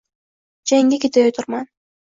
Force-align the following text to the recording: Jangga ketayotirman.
Jangga 0.73 1.01
ketayotirman. 1.05 1.73